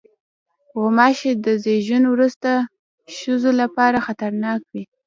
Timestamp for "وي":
4.71-4.83